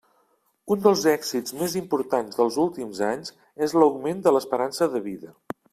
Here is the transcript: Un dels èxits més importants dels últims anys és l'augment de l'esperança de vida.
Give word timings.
Un 0.75 0.79
dels 0.85 1.03
èxits 1.11 1.55
més 1.59 1.75
importants 1.81 2.41
dels 2.41 2.59
últims 2.67 3.05
anys 3.11 3.37
és 3.69 3.79
l'augment 3.81 4.29
de 4.29 4.37
l'esperança 4.39 4.93
de 4.97 5.09
vida. 5.11 5.35